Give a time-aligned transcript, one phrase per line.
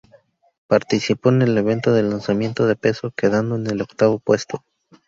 [0.65, 4.63] Participó en el evento de lanzamiento de peso, quedando en el octavo puesto.